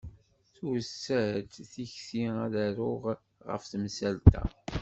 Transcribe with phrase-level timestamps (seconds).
[0.55, 3.03] Tusa-d tikti ad d-aruɣ
[3.49, 4.43] ɣef temsalt-a.